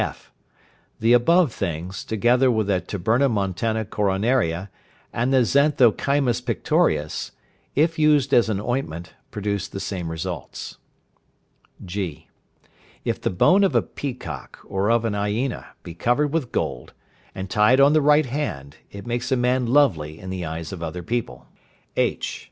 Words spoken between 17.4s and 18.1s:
tied on the